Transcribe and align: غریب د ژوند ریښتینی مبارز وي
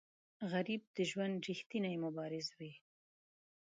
غریب 0.51 0.81
د 0.95 0.97
ژوند 1.09 1.35
ریښتینی 1.47 1.95
مبارز 2.03 2.47
وي 2.57 2.71